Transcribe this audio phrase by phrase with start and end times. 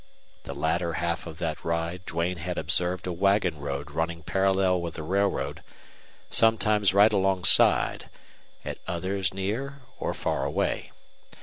[0.45, 4.95] The latter half of that ride Duane had observed a wagon road running parallel with
[4.95, 5.61] the railroad,
[6.31, 8.09] sometimes right alongside,
[8.65, 10.91] at others near or far away.